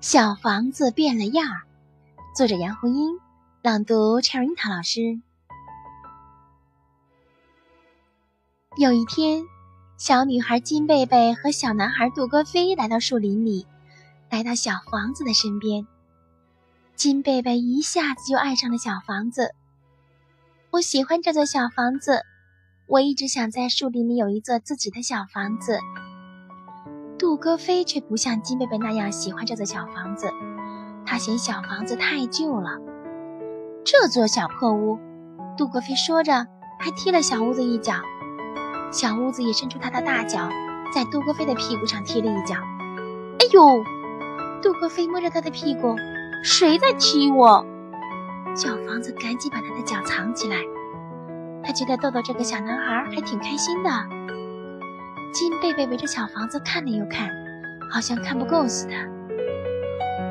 [0.00, 1.60] 小房子变了样儿，
[2.34, 3.18] 作者杨红樱，
[3.60, 5.20] 朗读 c h e r i t a 老师。
[8.78, 9.44] 有一天，
[9.98, 13.66] 小女孩金贝贝和小男孩杜哥飞来到树林里，
[14.30, 15.86] 来到小房子的身边。
[16.96, 19.54] 金贝贝一下子就爱上了小房子。
[20.70, 22.22] 我喜欢这座小房子，
[22.86, 25.78] 我一直想在树林里有一座自己的小房子。
[27.30, 30.32] 杜哥飞却不像金贝贝那样喜欢这座小房子，
[31.06, 32.70] 他嫌小房子太旧了。
[33.84, 34.98] 这座小破屋，
[35.56, 36.48] 杜哥飞说着，
[36.80, 37.92] 还踢了小屋子一脚。
[38.90, 40.48] 小屋子也伸出他的大脚，
[40.92, 42.56] 在杜哥飞的屁股上踢了一脚。
[43.38, 43.84] 哎呦！
[44.60, 45.94] 杜哥飞摸着他的屁股，
[46.42, 47.64] 谁在踢我？
[48.56, 50.56] 小房子赶紧把他的脚藏起来，
[51.62, 53.90] 他觉得逗逗这个小男孩还挺开心的。
[55.32, 57.30] 金贝贝围着小房子看了又看，
[57.88, 58.94] 好像看不够似的。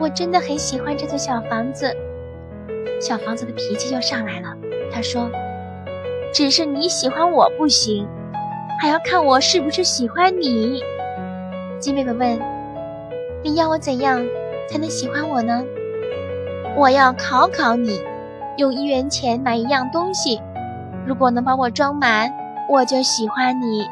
[0.00, 1.94] 我真的很喜欢这座小房子。
[3.00, 4.48] 小房子的脾气又上来了，
[4.92, 5.30] 他说
[6.34, 8.08] ：“只是你喜欢我不行，
[8.80, 10.82] 还要看我是不是喜欢你。”
[11.78, 12.40] 金贝贝问
[13.44, 14.26] ：“你要我怎样
[14.68, 15.64] 才能喜欢我呢？”
[16.76, 18.00] 我要考考你，
[18.56, 20.40] 用一元钱买一样东西，
[21.06, 22.28] 如果能把我装满，
[22.68, 23.86] 我就喜欢你。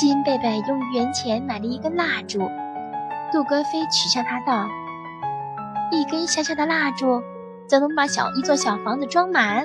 [0.00, 2.38] 金贝贝用一元钱买了一根蜡烛，
[3.30, 4.66] 杜哥飞取笑他道
[5.92, 7.22] ：“一根小小的蜡烛，
[7.66, 9.62] 怎能把小一座小房子装满？”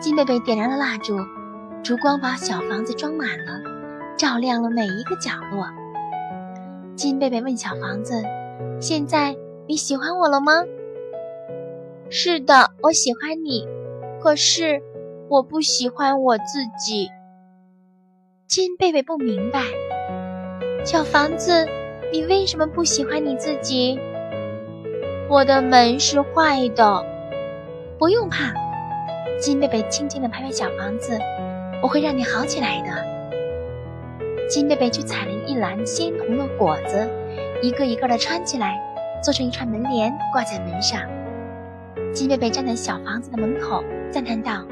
[0.00, 1.18] 金贝贝点燃了蜡烛，
[1.82, 3.60] 烛光把小房子装满了，
[4.16, 5.66] 照亮了每一个角落。
[6.96, 8.24] 金贝贝问小房子
[8.80, 9.36] ：“现在
[9.68, 10.64] 你喜欢我了吗
[12.08, 13.68] ？”“是的，我喜欢你，
[14.22, 14.82] 可是
[15.28, 17.10] 我不喜欢我自己。”
[18.54, 19.62] 金贝贝不明白，
[20.84, 21.66] 小房子，
[22.12, 23.98] 你为什么不喜欢你自己？
[25.26, 27.02] 我的门是坏的，
[27.98, 28.52] 不用怕。
[29.40, 31.18] 金贝贝轻轻地拍拍小房子，
[31.82, 32.90] 我会让你好起来的。
[34.50, 37.08] 金贝贝去采了一篮鲜红的果子，
[37.62, 38.78] 一个一个的穿起来，
[39.24, 41.00] 做成一串门帘挂在门上。
[42.12, 44.62] 金贝贝站在小房子的门口，赞叹道：“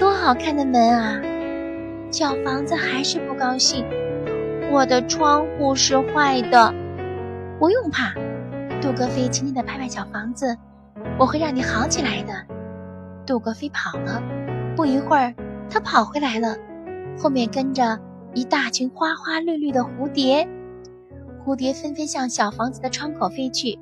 [0.00, 1.20] 多好看的门啊！”
[2.10, 3.86] 小房子还是不高兴。
[4.72, 6.74] 我的窗户是坏的，
[7.58, 8.12] 不用怕。
[8.80, 10.56] 杜格飞轻轻地拍拍小房子，
[11.18, 12.32] 我会让你好起来的。
[13.26, 14.20] 杜格飞跑了，
[14.74, 15.34] 不一会儿，
[15.70, 16.56] 他跑回来了，
[17.18, 17.98] 后面跟着
[18.34, 20.48] 一大群花花绿绿的蝴蝶。
[21.44, 23.78] 蝴蝶纷纷向小房子的窗口飞去，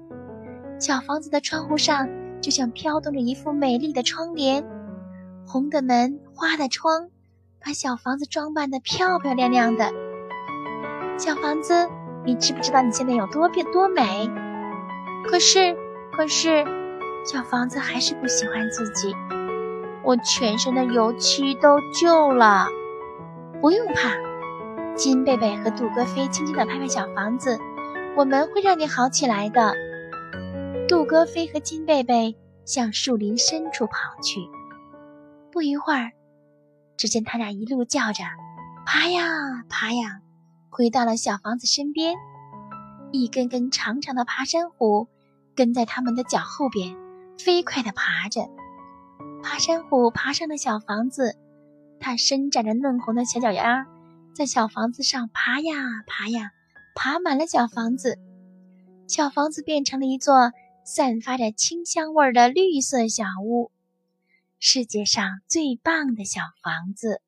[0.78, 2.08] 小房子的窗户上
[2.40, 4.64] 就像飘动着一副美丽的窗帘，
[5.46, 7.08] 红的门，花的窗。
[7.60, 9.92] 把小房子装扮的漂漂亮亮的。
[11.18, 11.88] 小房子，
[12.24, 14.30] 你知不知道你现在有多变多美？
[15.26, 15.76] 可是，
[16.12, 16.64] 可是，
[17.24, 19.14] 小房子还是不喜欢自己。
[20.04, 22.68] 我全身的油漆都旧了。
[23.60, 24.14] 不用怕，
[24.94, 27.58] 金贝贝和杜哥飞轻轻地拍拍小房子，
[28.16, 29.74] 我们会让你好起来的。
[30.88, 34.40] 杜哥飞和金贝贝向树林深处跑去。
[35.50, 36.12] 不一会儿。
[36.98, 38.24] 只见他俩一路叫着，
[38.84, 39.22] 爬呀
[39.68, 40.20] 爬呀，
[40.68, 42.16] 回到了小房子身边。
[43.12, 45.06] 一根根长长的爬山虎
[45.54, 46.96] 跟在他们的脚后边，
[47.38, 48.42] 飞快地爬着。
[49.42, 51.36] 爬山虎爬上了小房子，
[52.00, 53.86] 它伸展着嫩红的小脚丫，
[54.34, 55.74] 在小房子上爬呀
[56.06, 56.50] 爬呀，
[56.96, 58.18] 爬满了小房子。
[59.06, 60.50] 小房子变成了一座
[60.84, 63.70] 散发着清香味儿的绿色小屋。
[64.60, 67.22] 世界上最棒的小房子，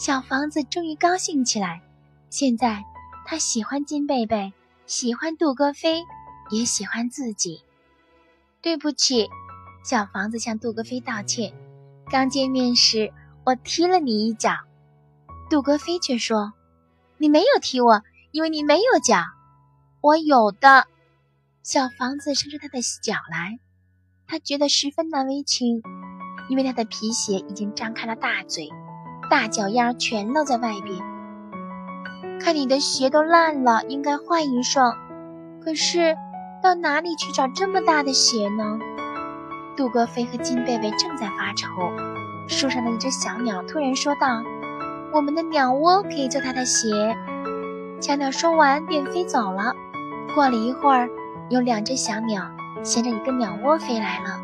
[0.00, 1.80] 小房子终于高兴起来。
[2.28, 2.82] 现在，
[3.24, 4.52] 他喜欢金贝贝，
[4.86, 6.02] 喜欢杜哥飞，
[6.50, 7.62] 也喜欢自己。
[8.60, 9.28] 对不起，
[9.84, 11.54] 小房子向杜哥飞道歉。
[12.10, 13.12] 刚见面时，
[13.44, 14.50] 我踢了你一脚。
[15.48, 16.52] 杜哥飞却说
[17.16, 19.22] ：“你没有踢我，因为你没有脚。
[20.00, 20.88] 我有的。”
[21.62, 23.60] 小房子伸出他的脚来。
[24.30, 25.82] 他觉得十分难为情，
[26.48, 28.68] 因为他的皮鞋已经张开了大嘴，
[29.28, 30.96] 大脚丫全露在外边。
[32.38, 34.94] 看你的鞋都烂了，应该换一双。
[35.60, 36.16] 可是
[36.62, 38.78] 到哪里去找这么大的鞋呢？
[39.76, 41.66] 杜哥飞和金贝贝正在发愁。
[42.46, 44.44] 树上的一只小鸟突然说道
[45.12, 46.88] ：“我们的鸟窝可以做它的鞋。”
[48.00, 49.74] 小鸟说完便飞走了。
[50.36, 51.10] 过了一会儿，
[51.48, 52.48] 有两只小鸟。
[52.82, 54.40] 衔着一个鸟窝飞来了，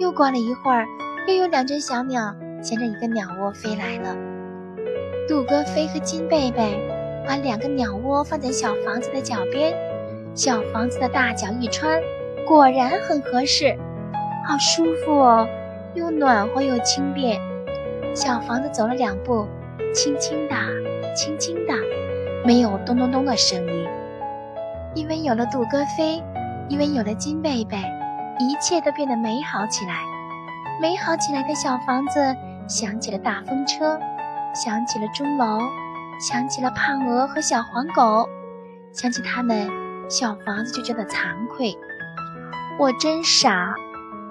[0.00, 0.86] 又过了一会儿，
[1.28, 4.16] 又有两只小鸟衔着一个鸟窝飞来了。
[5.28, 6.76] 杜哥飞和金贝贝
[7.26, 9.72] 把两个鸟窝放在小房子的脚边，
[10.34, 12.00] 小房子的大脚一穿，
[12.46, 13.76] 果然很合适，
[14.48, 15.48] 好舒服哦，
[15.94, 17.40] 又暖和又轻便。
[18.14, 19.46] 小房子走了两步，
[19.94, 20.54] 轻轻的，
[21.14, 21.74] 轻轻的，
[22.44, 23.86] 没有咚咚咚的声音。
[24.94, 26.22] 因为有了杜哥飞，
[26.68, 27.76] 因为有了金贝贝，
[28.38, 29.94] 一切都变得美好起来。
[30.80, 32.34] 美好起来的小房子，
[32.68, 33.98] 想起了大风车，
[34.54, 35.60] 想起了钟楼。
[36.18, 38.26] 想起了胖鹅和小黄狗，
[38.90, 39.68] 想起他们，
[40.08, 41.76] 小房子就觉得惭愧。
[42.78, 43.74] 我真傻，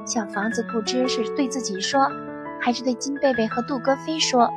[0.04, 2.12] 小房子不知是对自己说，
[2.60, 4.50] 还是对金贝贝和杜哥飞说。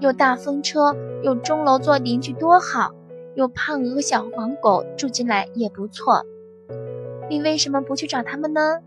[0.00, 2.90] 有大风车，有钟楼做邻居多好，
[3.34, 6.26] 有胖鹅和小黄狗住进来也不错。
[7.30, 8.80] 你为什么不去找他们呢？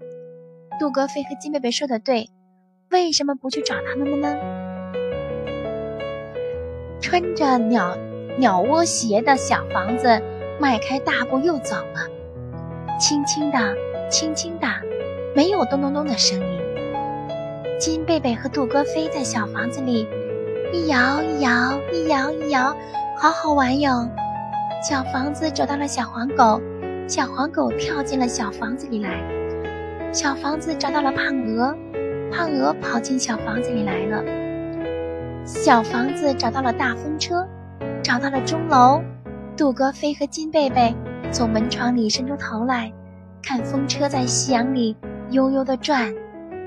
[0.78, 2.30] 杜哥飞和金贝贝说的对，
[2.92, 4.38] 为什么不去找他们了呢？
[7.00, 7.98] 穿着鸟
[8.38, 10.22] 鸟窝鞋的小房子
[10.60, 12.10] 迈开大步又走了，
[13.00, 13.58] 轻轻的，
[14.10, 14.68] 轻轻的，
[15.34, 16.60] 没有咚咚咚的声音。
[17.80, 20.06] 金贝贝和杜哥飞在小房子里
[20.74, 22.76] 一摇一摇，一摇一摇，
[23.18, 24.06] 好好玩哟。
[24.86, 26.62] 小房子找到了小黄狗，
[27.08, 29.22] 小黄狗跳进了小房子里来。
[30.12, 31.76] 小房子找到了胖鹅，
[32.32, 34.24] 胖鹅跑进小房子里来了。
[35.46, 37.46] 小房子找到了大风车，
[38.02, 39.02] 找到了钟楼。
[39.58, 40.96] 杜哥飞和金贝贝
[41.32, 42.92] 从门窗里伸出头来，
[43.42, 44.96] 看风车在夕阳里
[45.30, 46.14] 悠悠地转，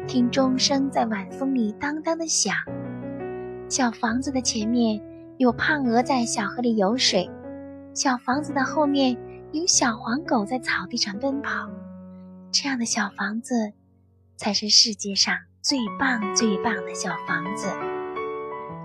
[0.06, 2.54] 听钟声在晚风里当当地响。
[3.68, 5.00] 小房子的前面
[5.38, 7.28] 有胖鹅在小河里游水，
[7.94, 9.16] 小房子的后面
[9.52, 11.70] 有小黄狗在草地上奔跑。
[12.52, 13.72] 这样的小房子，
[14.36, 17.68] 才是世界上最棒最棒的小房子。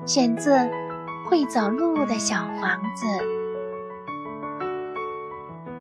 [0.06, 0.52] 选自
[1.28, 3.06] 《会走路的小房子》。